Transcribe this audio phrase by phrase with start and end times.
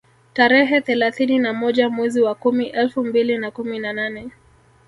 [0.33, 4.31] Tarehe thelathini na moja mwezi wa kumi elfu mbili na kumi na nane